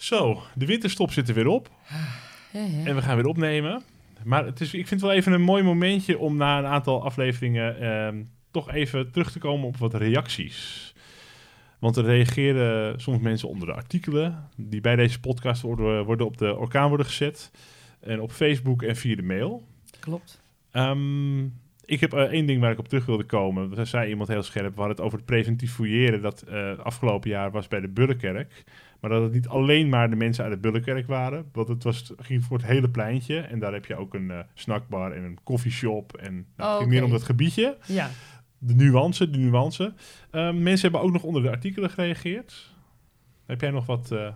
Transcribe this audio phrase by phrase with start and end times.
[0.00, 1.70] Zo, de winterstop zit er weer op.
[2.84, 3.82] En we gaan weer opnemen.
[4.24, 7.04] Maar het is, ik vind het wel even een mooi momentje om na een aantal
[7.04, 10.94] afleveringen ehm, toch even terug te komen op wat reacties.
[11.78, 16.36] Want er reageren soms mensen onder de artikelen die bij deze podcast worden, worden op
[16.36, 17.50] de orkaan worden gezet.
[18.00, 19.66] En op Facebook en via de mail.
[20.00, 20.42] Klopt.
[20.70, 21.44] Ehm,
[21.84, 23.74] ik heb eh, één ding waar ik op terug wilde komen.
[23.74, 24.74] Daar zei iemand heel scherp.
[24.74, 26.22] We hadden het over het preventief fouilleren.
[26.22, 28.64] Dat eh, afgelopen jaar was bij de Bullenkerk.
[29.00, 31.48] Maar dat het niet alleen maar de mensen uit de Bullenkerk waren.
[31.52, 33.38] Want het was, ging voor het hele pleintje.
[33.40, 36.16] En daar heb je ook een eh, snackbar en een koffieshop.
[36.16, 37.76] En nou, het Oh, ging meer om dat gebiedje.
[37.86, 38.10] Ja.
[38.58, 39.92] De nuance, de nuance.
[40.30, 42.70] Ehm, mensen hebben ook nog onder de artikelen gereageerd.
[43.46, 44.10] Heb jij nog wat...
[44.12, 44.28] eh,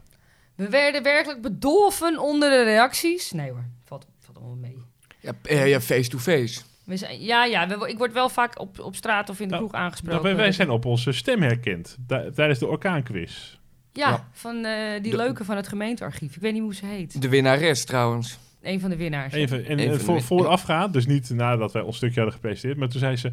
[0.55, 3.33] We werden werkelijk bedolven onder de reacties.
[3.33, 4.77] Nee hoor, valt, valt allemaal mee.
[5.21, 6.63] Ja, eh, ja, face-to-face.
[6.85, 9.55] We zijn, ja, ja we- ik word wel vaak op, op straat of in de
[9.55, 10.23] Nou, kroeg aangesproken.
[10.23, 11.97] nou, wij, wij zijn op onze stem herkend.
[12.07, 13.59] ti- tijdens de orkaanquiz.
[13.97, 14.29] Ja, Ja.
[14.33, 14.73] van eh,
[15.03, 16.35] die De- leuke van het gemeentearchief.
[16.37, 17.23] Ik weet niet hoe ze heet.
[17.23, 18.39] De winnares trouwens.
[18.63, 19.33] Een van de winnaars.
[19.33, 22.79] Even, en Even eh, voor, de- voorafgaand, dus niet nadat wij ons stukje hadden gepresenteerd,
[22.79, 23.33] maar toen zei ze: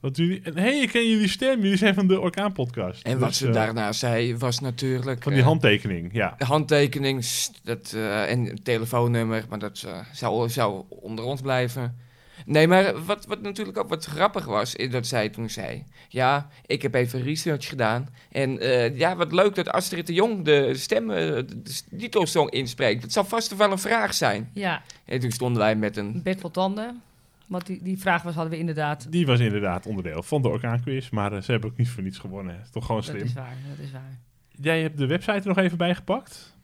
[0.00, 3.02] wat jullie, Hé, hey, ik ken jullie stem, jullie zijn van de Orkaan-podcast.
[3.02, 5.22] En wat Dus, ze eh, daarna zei was natuurlijk...
[5.22, 6.34] Van die handtekening, ja.
[6.38, 7.24] de handtekening
[7.62, 11.96] dat, eh, en een telefoonnummer, maar dat zou, zou onder ons blijven.
[12.46, 15.84] Nee, maar wat, wat natuurlijk ook wat grappig was, is dat zij toen zei...
[16.08, 18.08] Ja, ik heb even research gedaan.
[18.30, 23.02] En eh, ja, wat leuk dat Astrid de Jong de stem, eh, de titelsong inspreekt.
[23.02, 24.50] Het zal vast toch wel een vraag zijn.
[24.52, 26.22] Ja, En toen stonden wij met een...
[26.38, 27.02] vol tanden.
[27.46, 29.12] Want die, die vraag was, hadden we inderdaad.
[29.12, 32.18] Die was inderdaad onderdeel van de Orkaanquiz, maar eh, ze hebben ook niet voor niets
[32.18, 32.60] gewonnen.
[32.62, 33.22] Is Toch gewoon Dat slim.
[33.24, 34.18] is waar, dat is waar.
[34.48, 36.56] Jij hebt de website er nog even bij gepakt.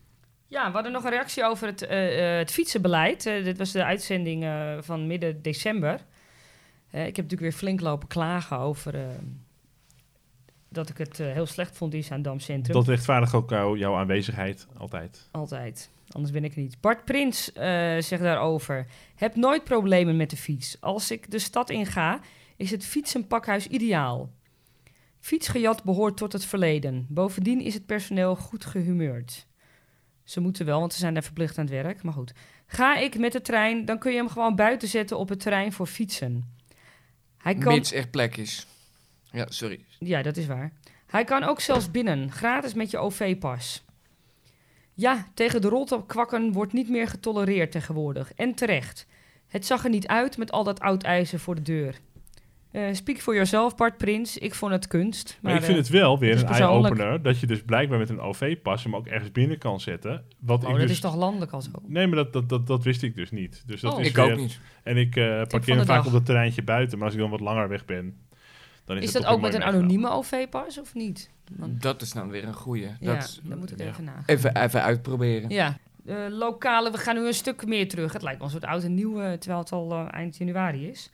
[0.48, 3.26] Ja, we hadden nog een reactie over het, eh, eh, het fietsenbeleid.
[3.26, 4.46] Eh, dit was de uitzending
[4.80, 5.94] van midden december.
[6.90, 8.94] Ik heb natuurlijk weer flink lopen klagen over
[10.68, 12.74] dat ik het heel slecht vond in Zaandam Centrum.
[12.74, 15.28] Dat rechtvaardigt ook jou- jouw aanwezigheid, altijd.
[15.30, 15.90] Altijd.
[16.08, 16.80] Anders ben ik er niet.
[16.80, 17.44] Bart Prins
[17.98, 18.86] zegt daarover.
[19.14, 20.76] Heb nooit problemen met de fiets.
[20.80, 22.20] Als ik de stad inga,
[22.56, 24.30] is het fietsenpakhuis ideaal.
[25.20, 27.06] Fietsgejat behoort tot het verleden.
[27.08, 29.46] Bovendien is het personeel goed gehumeurd.
[30.28, 32.02] Ze moeten wel, want ze zijn daar verplicht aan het werk.
[32.02, 32.32] Maar goed.
[32.66, 35.72] Ga ik met de trein, dan kun je hem gewoon buiten zetten op het terrein
[35.72, 36.54] voor fietsen.
[37.38, 37.74] Hij kan...
[37.74, 38.66] Mits er plek is.
[39.30, 39.84] Ja, sorry.
[39.98, 40.72] Ja, dat is waar.
[41.06, 43.84] Hij kan ook zelfs binnen, gratis met je OV-pas.
[44.94, 48.32] Ja, tegen de roltopkwakken wordt niet meer getolereerd tegenwoordig.
[48.34, 49.06] En terecht.
[49.46, 51.98] Het zag er niet uit met al dat oud ijzer voor de deur.
[52.70, 54.38] Eh speak for yourself, Bart Prins.
[54.38, 55.38] Ik vond het kunst.
[55.42, 56.94] Maar, ik vind eh, het wel weer het een is persoonlijk.
[56.94, 60.24] eye-opener dat je dus blijkbaar met een OV-pas hem ook ergens binnen kan zetten.
[60.38, 60.90] Wat oh, ik dat dus...
[60.90, 61.70] is toch landelijk al zo?
[61.86, 63.62] Nee, maar dat, dat, dat, dat wist ik dus niet.
[63.66, 64.00] Dus dat Oh.
[64.00, 64.60] is Ik weer- ook niet.
[64.82, 66.06] En ik eh, van parkeer hem vaak dag.
[66.06, 66.96] op dat terreintje buiten.
[66.98, 68.16] Maar als ik dan wat langer weg ben,
[68.84, 71.30] dan is, Is het dat ook met een anonieme OV-pas of niet?
[71.56, 72.88] Want- Dat is dan weer een goeie.
[73.00, 73.86] ja, Dat, dat moet ik ja.
[73.86, 74.22] even nagaan.
[74.26, 75.50] even, even uitproberen.
[75.50, 78.12] Ja, eh, lokale, we gaan nu een stuk meer terug.
[78.12, 81.10] Het lijkt wel een soort oud en nieuw, terwijl het al eind januari is.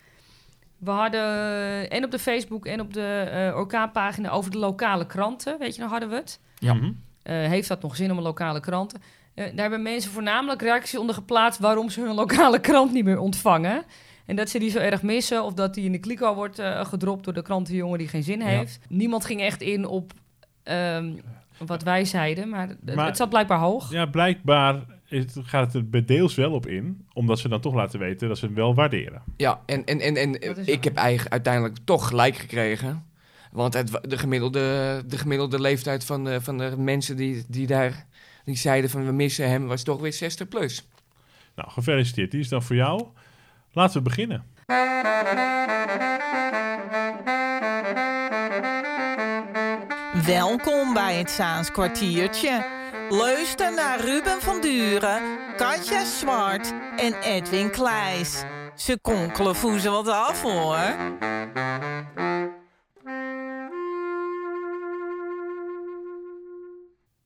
[0.78, 5.06] We hadden eh, en op de Facebook en op de eh orkaanpagina over de lokale
[5.06, 5.58] kranten.
[5.58, 6.40] Weet je nog, hadden we het?
[6.58, 6.74] Ja.
[6.74, 6.92] Mhm.
[7.22, 9.00] Eh, heeft dat nog zin om een lokale kranten?
[9.34, 13.18] Eh, daar hebben mensen voornamelijk reacties onder geplaatst waarom ze hun lokale krant niet meer
[13.18, 13.82] ontvangen.
[14.26, 16.84] En dat ze die zo erg missen of dat die in de kliko wordt eh,
[16.84, 18.44] gedropt door de krantenjongen die geen zin Ja.
[18.46, 18.78] heeft.
[18.88, 20.12] Niemand ging echt in op
[20.62, 21.12] ehm,
[21.66, 23.90] wat wij zeiden, Maar- het zat blijkbaar hoog.
[23.92, 24.74] Ja, blijkbaar
[25.14, 27.06] is, gaat het er deels wel op in.
[27.12, 29.22] Omdat ze dan toch laten weten dat ze hem wel waarderen.
[29.36, 30.76] Ja, en, en, en, en ik waar.
[30.80, 33.04] heb eigen, uiteindelijk toch gelijk gekregen.
[33.52, 38.06] Want het, de, gemiddelde, de gemiddelde leeftijd van de, van de mensen die, die daar
[38.44, 40.88] die zeiden van we missen hem, was toch weer 60 plus.
[41.54, 42.30] Nou, gefeliciteerd.
[42.30, 43.06] Die is dan voor jou.
[43.72, 44.44] Laten we beginnen.
[50.26, 52.73] Welkom bij het Zaans kwartiertje.
[53.08, 55.22] Luister naar Ruben van Duren,
[55.56, 58.42] Katja Zwart en Edwin Kleijs.
[58.74, 60.78] Ze konkelen voezen wat af hoor.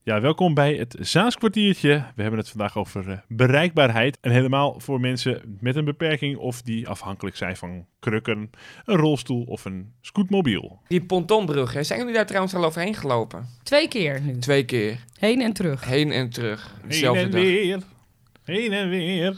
[0.08, 2.04] Ja, welkom bij het Zaaskwartiertje.
[2.14, 4.18] We hebben het vandaag over eh, bereikbaarheid.
[4.20, 8.50] En helemaal voor mensen met een beperking of die afhankelijk zijn van krukken,
[8.84, 10.80] een rolstoel of een scootmobiel.
[10.88, 13.46] Die pontonbrug, hè, zijn jullie daar trouwens al overheen gelopen?
[13.62, 14.38] Twee keer nu.
[14.38, 15.84] Twee keer, Heen en terug.
[15.84, 16.74] heen en terug.
[16.80, 17.40] Heen Dezelfde en dag.
[17.40, 17.78] weer.
[18.44, 19.36] Heen en weer.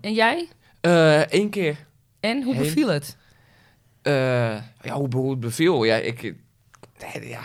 [0.00, 0.48] En jij?
[0.80, 1.76] Eén Eh, keer.
[2.20, 2.62] En hoe Heen.
[2.62, 3.16] beviel het?
[4.02, 4.12] Eh,
[4.82, 5.84] ja, hoe, hoe het beviel?
[5.84, 6.34] Ja, ik,
[7.22, 7.40] ja.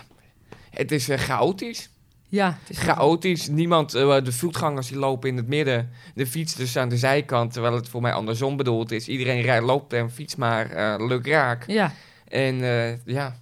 [0.70, 1.90] Het is eh, chaotisch.
[2.36, 3.48] Ja, het is Chaotisch.
[3.48, 5.90] Niemand, eh, de voetgangers die lopen in het midden.
[6.16, 9.08] De fietsers aan de zijkant, terwijl het voor mij andersom bedoeld is.
[9.08, 11.64] Iedereen rijdt, loopt en fiets maar eh leuk raak.
[11.68, 11.92] Ja.
[12.28, 13.40] En eh, ja,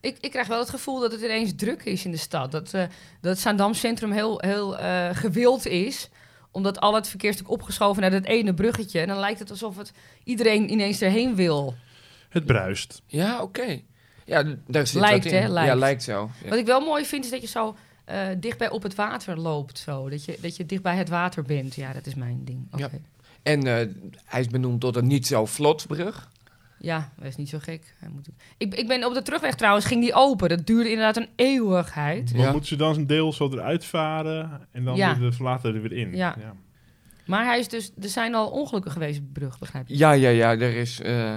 [0.00, 2.50] Ik, ik krijg wel het gevoel dat het ineens druk is in de stad.
[2.52, 2.80] Dat, eh
[3.20, 6.08] dat het Zaandam Centrum heel, heel eh, gewild is.
[6.50, 9.00] Omdat al het verkeerstuk opgeschoven naar dat ene bruggetje.
[9.00, 9.92] En dan lijkt het alsof het
[10.24, 11.74] iedereen ineens erheen wil.
[12.28, 13.02] Het bruist.
[13.06, 13.80] Ja, oké.
[14.24, 15.42] Ja, daar zit Lijkt, wat in.
[15.42, 15.48] hè?
[15.48, 15.68] Lijkt.
[15.72, 16.30] Ja, lijkt zo.
[16.42, 16.48] Ja.
[16.48, 19.78] Wat ik wel mooi vind, is dat je zo eh, dichtbij op het water loopt.
[19.78, 20.08] Zo.
[20.08, 21.74] Dat, je, dat je dicht bij het water bent.
[21.74, 22.66] Ja, dat is mijn ding.
[22.70, 22.82] Oké.
[22.82, 22.88] Ja.
[22.92, 22.98] Ja.
[23.42, 23.86] En eh,
[24.24, 26.30] hij is benoemd tot een niet zo vlot brug.
[26.78, 27.94] dat is niet zo gek.
[27.98, 28.28] Hij moet...
[28.56, 30.48] ik, ik ben op de terugweg trouwens, ging die open.
[30.48, 32.32] Dat duurde inderdaad een eeuwigheid.
[32.32, 32.50] Maar Ja.
[32.50, 35.18] moeten ze dan een deel zo eruit varen en dan Ja.
[35.18, 36.16] weer later er weer in?
[36.16, 36.36] Ja.
[37.26, 39.96] Maar hij is dus, er zijn al ongelukken geweest op de brug, begrijp je?
[39.96, 40.50] Ja, ja, ja.
[40.50, 41.32] Er is, eh,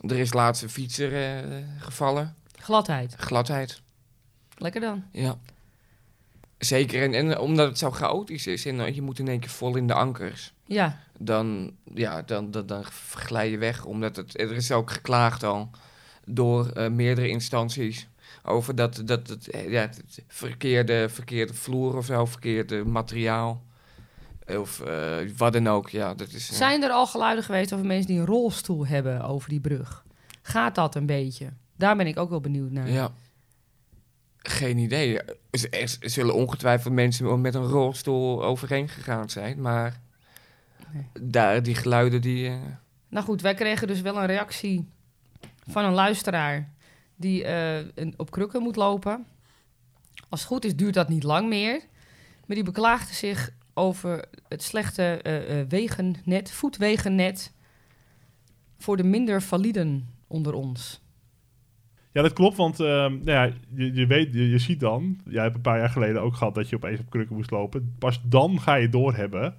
[0.00, 2.34] er is laatst een fietser eh, gevallen.
[2.58, 3.14] Gladheid.
[3.18, 3.82] Gladheid.
[4.56, 5.04] Lekker dan.
[5.12, 5.38] Ja.
[6.58, 7.02] Zeker.
[7.02, 9.76] En, en omdat het zo chaotisch is en eh, je moet in één keer vol
[9.76, 10.52] in de ankers.
[10.64, 12.84] Ja, Dan, ja, dan, dan, dan
[13.14, 13.84] glij je weg.
[13.84, 15.70] Omdat het, er is ook geklaagd al
[16.24, 18.08] door eh, meerdere instanties.
[18.44, 23.66] Over dat, dat het, eh, ja, het verkeerde, verkeerde vloer of zo, verkeerde materiaal.
[24.46, 24.82] Of
[25.36, 25.88] wat dan ook.
[25.88, 29.48] Ja, dat is, Zijn er al geluiden geweest over mensen die een rolstoel hebben over
[29.48, 30.04] die brug?
[30.42, 31.52] Gaat dat een beetje?
[31.76, 32.90] Daar ben ik ook wel benieuwd naar.
[32.90, 33.12] Ja.
[34.48, 35.20] Geen idee.
[35.50, 40.00] Er, zullen ongetwijfeld mensen met een rolstoel overheen gegaan zijn, maar
[40.92, 41.06] Nee.
[41.20, 42.48] daar, die geluiden die.
[42.48, 42.56] eh,
[43.08, 44.88] Nou goed, wij kregen dus wel een reactie
[45.70, 46.72] van een luisteraar
[47.16, 49.26] die eh, een, op krukken moet lopen.
[50.28, 51.80] Als het goed is, duurt dat niet lang meer.
[52.46, 57.52] Maar die beklaagde zich over het slechte eh, wegennet, voetwegennet
[58.78, 61.00] voor de minder validen onder ons.
[62.12, 65.42] Ja, dat klopt, want ehm, nou ja, je, je, weet, je, je ziet dan, jij
[65.42, 67.94] hebt een paar jaar geleden ook gehad dat je opeens op krukken moest lopen.
[67.98, 69.54] Pas dan ga je doorhebben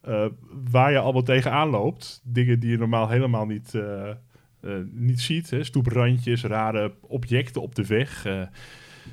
[0.00, 0.24] eh
[0.70, 2.20] waar je allemaal tegenaan loopt.
[2.24, 5.50] Dingen die je normaal helemaal niet, eh, eh, niet ziet.
[5.50, 5.64] Hè?
[5.64, 8.26] Stoeprandjes, rare objecten op de weg.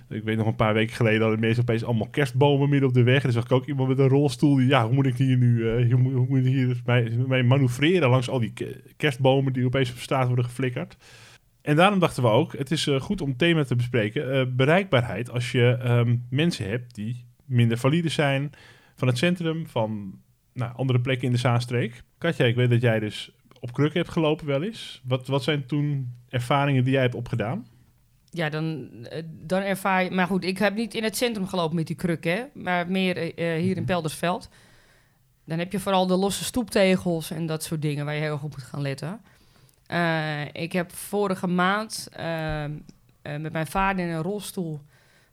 [0.09, 3.03] Ik weet nog een paar weken geleden hadden mensen opeens allemaal kerstbomen midden op de
[3.03, 3.17] weg.
[3.17, 4.55] En dan zag ik ook iemand met een rolstoel.
[4.55, 6.81] Die, ja, hoe moet ik hier nu hoe moet, ik hier
[7.27, 10.97] mee, manoeuvreren langs al die ke- kerstbomen die opeens op straat worden geflikkerd.
[11.67, 14.31] En daarom dachten we ook, het is eh, goed om het thema te bespreken.
[14.31, 18.51] eh, bereikbaarheid als je ehm, mensen hebt die minder valide zijn.
[18.95, 20.19] Van het centrum, van
[20.53, 22.03] nou, andere plekken in de Zaanstreek.
[22.17, 25.01] Katja, ik weet dat jij dus op kruk hebt gelopen wel eens.
[25.03, 27.67] Wat, wat zijn toen ervaringen die jij hebt opgedaan?
[28.29, 30.11] Ja, dan, eh, dan ervaar je...
[30.11, 32.43] Maar goed, ik heb niet in het centrum gelopen met die kruk, hè.
[32.53, 34.49] Maar meer hier in Peldersveld.
[35.45, 38.05] Dan heb je vooral de losse stoeptegels en dat soort dingen...
[38.05, 39.21] waar je heel op moet gaan letten.
[39.87, 42.71] Eh, ik heb vorige maand ehm,
[43.21, 44.81] eh, met mijn vader in een rolstoel...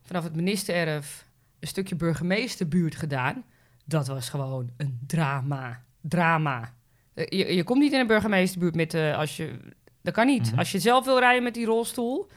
[0.03, 1.25] vanaf het ministererf
[1.59, 3.43] een stukje burgemeesterbuurt gedaan.
[3.85, 5.83] Dat was gewoon een drama.
[6.01, 6.73] Drama.
[7.13, 8.93] Eh, je, je komt niet in een burgemeesterbuurt met...
[8.93, 9.59] als je,
[10.01, 10.49] dat kan niet.
[10.49, 10.59] Mhm.
[10.59, 12.27] Als je zelf wil rijden met die rolstoel...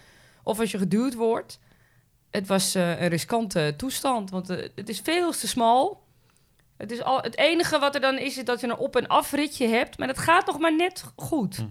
[0.43, 1.59] of als je geduwd wordt...
[2.31, 6.03] Het was een riskante toestand, want het is veel te smal.
[6.77, 9.07] Het, is al, het enige wat er dan is, is dat je een op- en
[9.07, 9.99] afritje hebt.
[9.99, 11.67] Maar dat gaat nog maar net goed.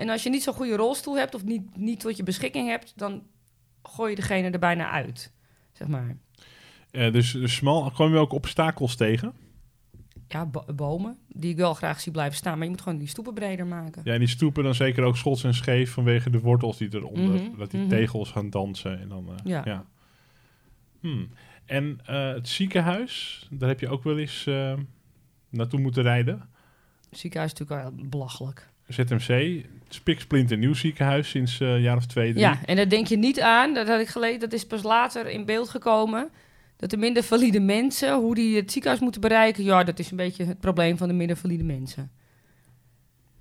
[0.00, 2.92] En als je niet zo'n goede rolstoel hebt of niet, niet tot je beschikking hebt,
[2.96, 3.22] dan
[3.82, 5.32] gooi je degene er bijna uit.
[5.72, 6.16] Zeg maar.
[6.90, 9.32] Eh, dus, dus smal, kwam je ook obstakels tegen?
[10.28, 12.54] Ja, bo- bomen, die ik wel graag zie blijven staan.
[12.54, 14.02] Maar je moet gewoon die stoepen breder maken.
[14.04, 17.42] Ja, en die stoepen dan zeker ook schots en scheef vanwege de wortels die eronder.
[17.42, 17.88] Mhm, Dat die mhm.
[17.88, 19.28] tegels gaan dansen en dan...
[19.28, 19.62] eh, Ja.
[19.64, 19.84] ja.
[21.00, 21.28] Hmm.
[21.64, 24.44] En eh, het ziekenhuis, daar heb je ook wel eens
[25.48, 26.48] naartoe moeten rijden.
[27.10, 28.69] Het ziekenhuis is natuurlijk wel belachelijk.
[28.92, 32.44] ZMC, spiksplinter nieuw ziekenhuis sinds eh, een jaar of twee, drie.
[32.44, 35.26] Ja, en daar denk je niet aan, dat had ik gelezen, dat is pas later
[35.28, 36.28] in beeld gekomen.
[36.76, 40.16] Dat de minder valide mensen, hoe die het ziekenhuis moeten bereiken, ja, dat is een
[40.16, 42.10] beetje het probleem van de minder valide mensen.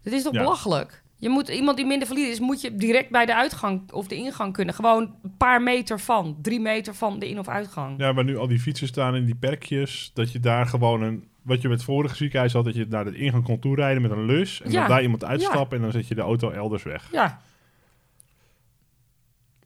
[0.04, 0.40] Dat is toch Ja.
[0.40, 1.04] belachelijk?
[1.18, 4.16] Je moet, iemand die minder valide is, moet je direct bij de uitgang of de
[4.16, 4.74] ingang kunnen.
[4.74, 8.00] Gewoon een paar meter van, drie meter van de in- of uitgang.
[8.00, 11.28] Ja, waar nu al die fietsen staan in die perkjes, dat je daar gewoon een...
[11.42, 14.12] Wat je met het vorige ziekenhuis had, dat je naar de ingang kon toerijden met
[14.12, 14.62] een lus.
[14.62, 14.80] En Ja.
[14.80, 17.08] dan daar iemand uitstappen en dan zet je de auto elders weg.
[17.12, 17.42] Ja,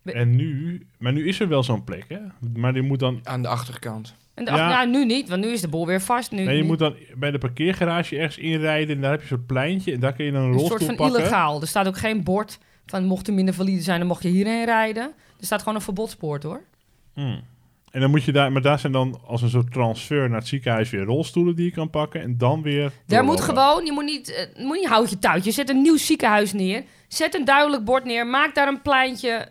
[0.03, 0.81] En nu...
[0.97, 2.17] Maar nu is er wel zo'n plek, hè?
[2.59, 3.19] Maar die moet dan...
[3.23, 4.15] aan de achterkant.
[4.33, 4.67] en de, Ja.
[4.67, 6.31] nou, nu niet, want nu is de boel weer vast.
[6.31, 9.27] Nu, Nee, je nu- moet dan bij de parkeergarage ergens inrijden en daar heb je
[9.27, 11.19] zo'n pleintje en daar kun je dan een een rolstoel soort van pakken.
[11.19, 11.61] illegaal.
[11.61, 14.65] Er staat ook geen bord van mocht er minder valide zijn, dan mocht je hierheen
[14.65, 15.03] rijden.
[15.39, 16.61] Er staat gewoon een verbodspoort hoor.
[17.13, 17.41] Hmm.
[17.93, 20.47] En dan moet je daar, maar daar zijn dan als een soort transfer naar het
[20.47, 22.91] ziekenhuis weer rolstoelen die je kan pakken en dan weer.
[23.07, 25.51] Daar moet gewoon, je moet niet, eh, moet niet houtje touwtje.
[25.51, 26.83] Zet een nieuw ziekenhuis neer.
[27.07, 28.27] Zet een duidelijk bord neer.
[28.27, 29.47] Maak daar een pleintje.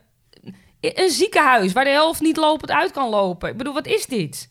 [0.81, 3.51] Een ziekenhuis waar de helft niet lopend uit kan lopen.
[3.51, 4.51] Ik bedoel, wat is dit?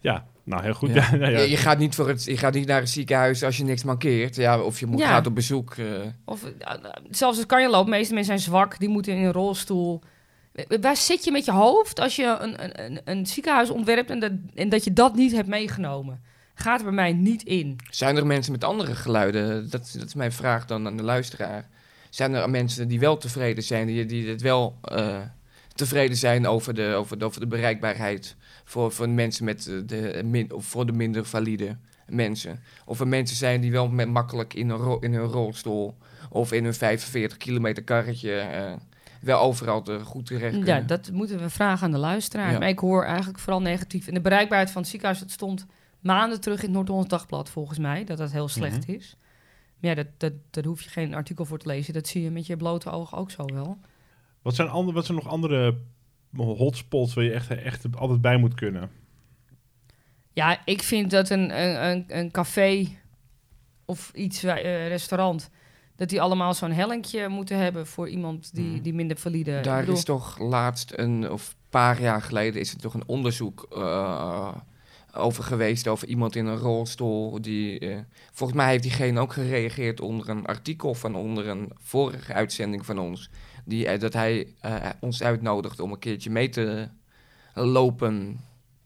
[0.00, 0.94] Ja, nou heel goed.
[0.94, 1.08] Ja.
[1.12, 1.18] Ja.
[1.18, 1.38] Ja, ja.
[1.38, 3.84] Je, je gaat niet voor het, je gaat niet naar het ziekenhuis als je niks
[3.84, 4.36] mankeert.
[4.36, 5.08] Ja, of je moet, Ja.
[5.08, 5.74] gaat op bezoek.
[5.74, 5.86] eh.
[6.24, 6.74] Of eh,
[7.10, 7.90] zelfs als kan je lopen.
[7.90, 8.78] De meeste mensen zijn zwak.
[8.78, 10.02] Die moeten in een rolstoel.
[10.54, 14.18] Wa- Waar zit je met je hoofd als je een, een, een, ziekenhuis ontwerpt en
[14.20, 16.22] dat, en dat je dat niet hebt meegenomen?
[16.54, 17.76] Gaat er bij mij niet in.
[17.90, 19.70] Zijn er mensen met andere geluiden?
[19.70, 21.68] Dat, dat is mijn vraag dan aan de luisteraar.
[22.10, 25.20] Zijn er mensen die wel tevreden zijn, die, die het wel eh,
[25.74, 30.22] tevreden zijn over de, over de, over de bereikbaarheid voor, voor mensen met eh, de,
[30.24, 32.62] min, of voor de minder valide mensen?
[32.84, 35.94] Of er mensen zijn die wel met, makkelijk in, een in hun rolstoel
[36.30, 38.72] of in hun 45 kilometer karretje eh,
[39.24, 40.74] wel overal te, goed terecht kunnen?
[40.74, 42.52] Ja, dat moeten we vragen aan de luisteraar.
[42.52, 42.58] Ja.
[42.58, 44.06] Maar ik hoor eigenlijk vooral negatief.
[44.06, 45.66] En de bereikbaarheid van het ziekenhuis, het stond
[46.00, 49.16] maanden terug in het Noord-Hollands Dagblad volgens mij, dat dat heel slecht is.
[49.80, 51.94] Maar ja, dat, dat, daar hoef je geen artikel voor te lezen.
[51.94, 53.78] Dat zie je met je blote ogen ook zo wel.
[54.42, 55.78] Wat zijn, andere, wat zijn nog andere
[56.36, 58.90] hotspots waar je echt, echt altijd bij moet kunnen?
[60.32, 62.88] Ja, ik vind dat een, een, een, een café
[63.84, 65.50] of iets, eh, restaurant,
[65.96, 68.82] dat die allemaal zo'n hellinkje moeten hebben voor iemand die, Mhm.
[68.82, 69.60] die minder valide...
[69.60, 73.06] Daar bedoel, is toch laatst een, of een paar jaar geleden, is er toch een
[73.06, 74.54] onderzoek eh,
[75.14, 75.88] over geweest.
[75.88, 77.40] Over iemand in een rolstoel.
[77.42, 77.98] Die, eh,
[78.32, 82.98] volgens mij heeft diegene ook gereageerd onder een artikel van onder een vorige uitzending van
[82.98, 83.30] ons.
[83.64, 84.46] Die, eh, dat hij
[85.00, 86.88] ons uitnodigt om een keertje mee te
[87.54, 88.40] lopen.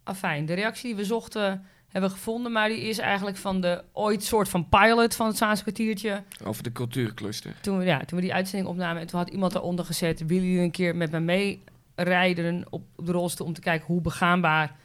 [0.04, 4.24] Afijn, de reactie die we zochten hebben gevonden, maar die is eigenlijk van de ooit
[4.24, 6.22] soort van pilot van het Zaanse kwartiertje.
[6.44, 7.54] Over de cultuurcluster.
[7.60, 10.44] Toen we, ja, toen we die uitzending opnamen en toen had iemand eronder gezet, willen
[10.46, 11.58] jullie een keer met mij
[11.96, 14.76] meerijden op, op de rolstoel om te kijken hoe begaanbaar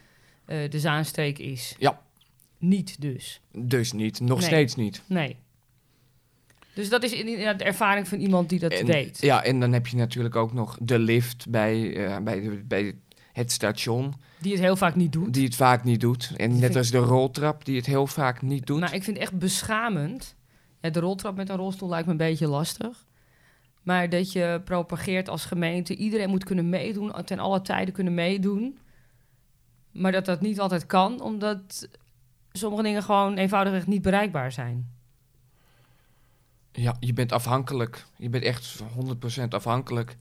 [0.44, 1.74] eh, de Zaanstreek is?
[1.78, 2.00] Ja.
[2.58, 3.40] Niet dus.
[3.52, 4.46] Dus niet, nog Nee.
[4.46, 5.02] steeds niet.
[5.06, 5.36] Nee.
[6.74, 9.20] Dus dat is inderdaad de ervaring van iemand die dat En- weet.
[9.20, 12.94] Ja, en dan heb je natuurlijk ook nog de lift bij, eh, bij, de, bij
[13.34, 14.14] het station.
[14.38, 15.34] Die het heel vaak niet doet.
[15.34, 16.32] Die het vaak niet doet.
[16.36, 18.80] En net als de roltrap, die het heel vaak niet doet.
[18.80, 20.34] Maar ik vind het echt beschamend.
[20.80, 23.06] Ja, de roltrap met een rolstoel lijkt me een beetje lastig.
[23.82, 28.78] Maar dat je propageert als gemeente, iedereen moet kunnen meedoen, ten alle tijden kunnen meedoen.
[29.90, 31.88] Maar dat dat niet altijd kan, omdat
[32.52, 34.92] sommige dingen gewoon eenvoudigweg niet bereikbaar zijn.
[36.72, 38.04] Ja, je bent afhankelijk.
[38.16, 38.82] Je bent echt
[39.42, 40.16] 100% afhankelijk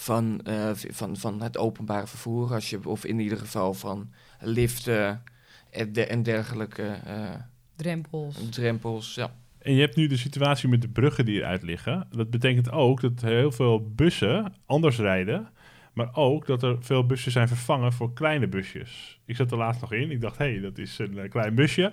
[0.00, 2.54] van, eh, van, van het openbare vervoer.
[2.54, 5.22] Als je, of in ieder geval van liften
[5.70, 7.34] en, de, en dergelijke eh,
[7.76, 8.48] Drempels.
[8.50, 9.14] drempels.
[9.14, 9.34] Ja.
[9.58, 12.06] En je hebt nu de situatie met de bruggen die eruit liggen.
[12.10, 15.48] Dat betekent ook dat heel veel bussen anders rijden.
[15.92, 19.20] Maar ook dat er veel bussen zijn vervangen voor kleine busjes.
[19.24, 20.10] Ik zat er laatst nog in.
[20.10, 21.92] Ik dacht, hé, hey, dat is een eh, klein busje.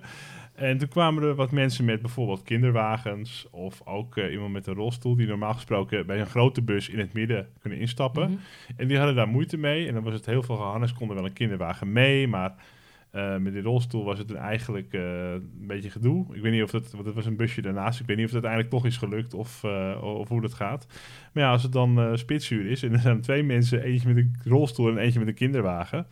[0.57, 3.47] En toen kwamen er wat mensen met bijvoorbeeld kinderwagens.
[3.51, 5.15] Of ook eh, iemand met een rolstoel.
[5.15, 8.29] Die normaal gesproken bij een grote bus in het midden kunnen instappen.
[8.29, 8.39] Mhm.
[8.75, 9.87] En die hadden daar moeite mee.
[9.87, 10.93] En dan was het heel veel gehannes.
[10.93, 12.27] Konden wel een kinderwagen mee.
[12.27, 12.55] Maar
[13.11, 16.35] eh, met die rolstoel was het eigenlijk eh, een beetje gedoe.
[16.35, 16.71] Ik weet niet of.
[16.71, 17.99] Want het was een busje daarnaast.
[17.99, 19.33] Ik weet niet of het uiteindelijk toch is gelukt.
[19.33, 19.63] Of,
[20.01, 20.87] of hoe dat gaat.
[21.33, 22.83] Maar ja, als het dan spitsuur is.
[22.83, 23.83] En er zijn twee mensen.
[23.83, 26.07] Eentje met een rolstoel en eentje met een kinderwagen.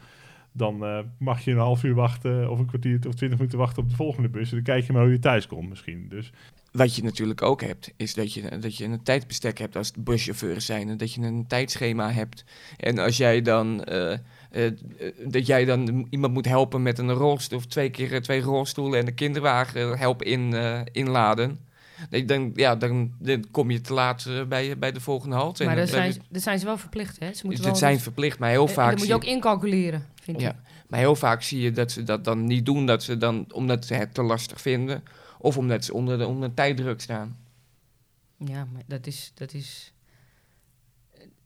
[0.58, 2.52] Dan eh, mag je een half uur wachten.
[2.52, 4.50] Of een kwartier of twintig minuten wachten op de volgende bus.
[4.50, 6.06] En dan kijk je maar hoe je thuis komt misschien.
[6.10, 6.32] Dus
[6.72, 10.66] Wat je natuurlijk ook hebt, is dat je, dat je een tijdbestek hebt als buschauffeurs
[10.66, 10.90] zijn.
[10.90, 12.46] En dat je een tijdschema hebt.
[12.78, 14.20] En als jij dan, eh, eh,
[15.26, 19.08] dat jij dan iemand moet helpen met een rolstoel, of twee keer twee rolstoelen en
[19.08, 20.54] een kinderwagen helpen in,
[20.92, 21.60] inladen.
[22.26, 25.60] Dan, ja, dan, dan kom je te laat eh, bij, bij de volgende halte.
[25.60, 27.26] En Maar dan- dat zijn, dat zijn ze wel verplicht, hè?
[27.26, 29.24] Ze dus moeten dat wel zijn verplicht, maar heel en vaak dat moet je ook
[29.24, 30.50] incalculeren, vind Ja.
[30.50, 30.56] ik.
[30.88, 33.86] maar heel vaak zie je dat ze dat dan niet doen, dat ze dan, omdat
[33.86, 35.04] ze het te lastig vinden.
[35.40, 37.38] Of omdat ze onder de, onder de tijddruk staan.
[38.38, 39.94] Ja, maar dat is, dat is...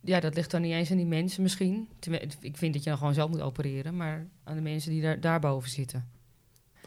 [0.02, 1.90] Ja, dat ligt dan niet eens aan die mensen misschien.
[2.42, 5.20] Ik vind dat je dan gewoon zelf moet opereren, maar aan de mensen die daar,
[5.20, 6.10] daarboven zitten.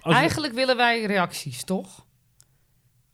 [0.00, 2.06] als Eigenlijk willen wij reacties, toch?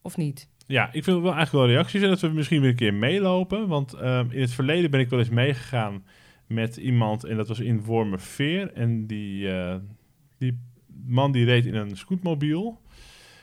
[0.01, 0.49] Of niet?
[0.67, 3.67] Ja, ik wil wel eigenlijk wel reacties en dat we misschien weer een keer meelopen.
[3.67, 6.03] Want ehm, in het verleden ben ik wel eens meegegaan
[6.47, 8.73] met iemand en dat was in Wormerveer.
[8.73, 9.75] En die, eh,
[10.37, 10.59] die
[11.05, 12.81] man die reed in een scootmobiel.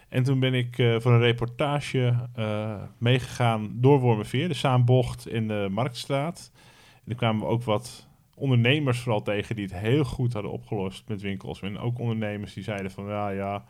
[0.09, 5.49] En toen ben ik eh, voor een reportage eh, meegegaan door Wormerveer, de Saanbocht in
[5.49, 6.51] de Marktstraat.
[6.95, 11.09] En toen kwamen we ook wat ondernemers vooral tegen die het heel goed hadden opgelost
[11.09, 11.61] met winkels.
[11.61, 13.65] En ook ondernemers die zeiden van ja, ja,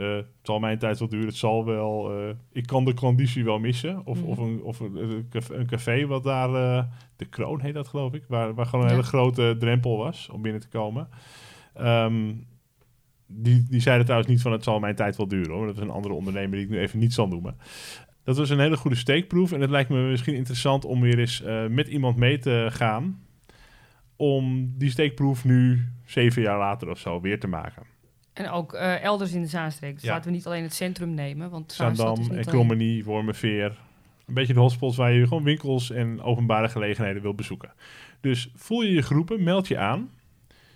[0.00, 2.12] eh, het zal mijn tijd wel duren, het zal wel.
[2.18, 4.06] eh, ik kan de conditie wel missen.
[4.06, 4.28] Of, Mhm.
[4.28, 4.96] of, een, of een,
[5.50, 6.84] een café- wat daar, eh,
[7.16, 8.96] de Kroon heet dat geloof ik, waar, waar gewoon een Ja.
[8.96, 11.08] hele grote drempel was om binnen te komen.
[11.74, 12.32] Ehm,
[13.26, 15.66] die, die zeiden trouwens niet van het zal mijn tijd wel duren hoor.
[15.66, 17.56] Dat is een andere ondernemer die ik nu even niet zal noemen.
[18.24, 19.52] Dat was een hele goede steekproef.
[19.52, 23.22] En het lijkt me misschien interessant om weer eens eh, met iemand mee te gaan.
[24.16, 27.82] Om die steekproef nu, zeven jaar later of zo, weer te maken.
[28.32, 29.94] En ook eh, elders in de Zaanstreek.
[29.94, 30.10] Dus Ja.
[30.12, 32.44] laten we niet alleen het centrum nemen, want Zaanstad Zaandam, niet alleen...
[32.44, 33.78] Krommenie, Wormerveer.
[34.26, 37.72] Een beetje de hotspots waar je gewoon winkels en openbare gelegenheden wil bezoeken.
[38.20, 40.10] Dus voel je je groepen, meld je aan.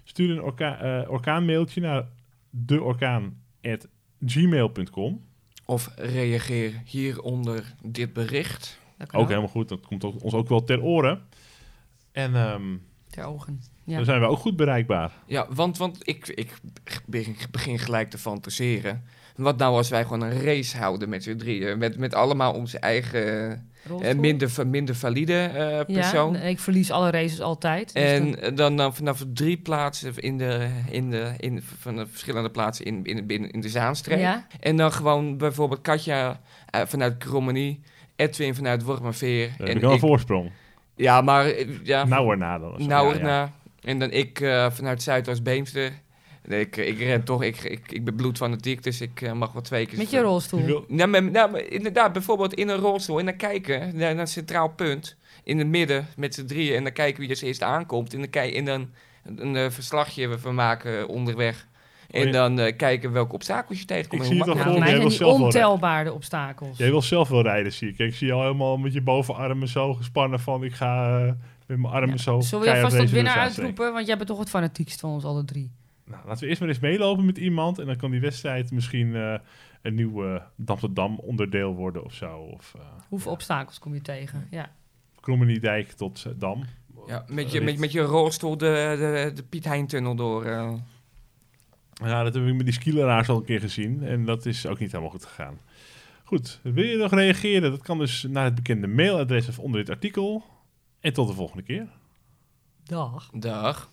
[0.05, 2.05] Stuur een orka eh, orkaanmailtje naar
[2.51, 5.21] deorkaan.gmail.com.
[5.67, 8.79] Of reageer hieronder dit bericht.
[9.13, 11.23] Ook helemaal goed, dat komt ons ook wel ter oren.
[12.13, 12.77] En ehm,
[13.15, 13.61] Ter ogen.
[13.85, 13.97] Ja.
[13.97, 15.13] dan zijn we ook goed bereikbaar.
[15.27, 16.53] Ja, want, want ik, ik
[17.07, 19.05] begin, begin gelijk te fantaseren.
[19.37, 21.79] Wat nou als wij gewoon een race houden met z'n drieën?
[21.79, 23.57] Met, met allemaal onze eigen eh,
[23.89, 24.15] Rolstoel?
[24.15, 26.33] minder, minder valide eh, persoon.
[26.35, 27.93] Ja, ik verlies alle races altijd.
[27.95, 31.97] dus En dan- eh, dan, dan vanaf drie plaatsen in de, in de, in, van
[31.97, 34.19] de verschillende plaatsen in, in, binnen, in de Zaanstreek.
[34.19, 36.41] ja, En dan gewoon bijvoorbeeld Katja
[36.71, 37.81] eh, vanuit Krommenie,
[38.17, 39.47] Edwin vanuit Wormerveer.
[39.59, 40.51] Dan heb en ik al een ik, voorsprong.
[40.97, 42.75] Ja, maar eh, ja, Nou erna dan.
[42.79, 42.87] zo.
[42.87, 43.19] nou Ja, ja.
[43.19, 43.53] erna.
[43.83, 46.03] En dan ik eh, vanuit Zuidoost-Beemster.
[46.49, 49.87] Ik, ik ren toch, ik, ik, ik ben bloedfanatiek, dus ik eh, mag wel twee
[49.87, 49.99] keer...
[49.99, 50.85] met je rolstoel.
[50.89, 54.69] Nou, maar, nou, maar inderdaad, bijvoorbeeld in een rolstoel en dan kijken naar een centraal
[54.69, 58.19] punt in het midden met z'n drieën en dan kijken wie als eerste aankomt en
[58.19, 58.91] dan, kijk, en dan
[59.25, 61.67] een, een verslagje van maken onderweg.
[62.15, 64.23] En dan eh, kijken welke obstakels je tegenkomt.
[64.23, 66.79] Ik en zie het al Nou, voor mij zijn die ontelbare obstakels.
[66.79, 67.99] Jij wil zelf wel rijden, zie ik.
[67.99, 71.33] Ik zie je al helemaal met je bovenarmen zo gespannen van ik ga eh,
[71.67, 72.23] met mijn armen Ja.
[72.23, 73.93] zo Zullen we je vast tot de winnaar uitroepen?
[73.93, 75.73] Want jij bent toch het fanatiekst van ons alle drie.
[76.05, 79.15] Nou, laten we eerst maar eens meelopen met iemand en dan kan die wedstrijd misschien
[79.15, 79.35] eh,
[79.83, 82.37] een nieuw eh Dam onderdeel worden of zo.
[82.37, 84.47] Of uh, Hoeveel obstakels kom je tegen?
[84.51, 84.71] Ja.
[85.21, 86.65] Krommeniedijk tot eh, Dam.
[87.07, 90.45] Ja, met je, met je rolstoel de, de, de Piet Hein-tunnel door.
[92.05, 94.79] Ja, dat heb ik met die skileraars al een keer gezien en dat is ook
[94.79, 95.59] niet helemaal goed gegaan.
[96.25, 97.71] Goed, wil je nog reageren?
[97.71, 100.45] Dat kan dus naar het bekende mailadres of onder dit artikel.
[101.01, 101.89] En tot de volgende keer.
[102.85, 103.31] Dag.
[103.33, 103.91] Dag.